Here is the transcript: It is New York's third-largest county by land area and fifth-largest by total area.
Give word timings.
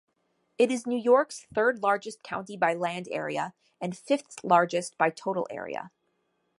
It 0.57 0.71
is 0.71 0.87
New 0.87 0.97
York's 0.97 1.45
third-largest 1.53 2.23
county 2.23 2.57
by 2.57 2.73
land 2.73 3.07
area 3.11 3.53
and 3.79 3.95
fifth-largest 3.95 4.97
by 4.97 5.11
total 5.11 5.45
area. 5.51 5.91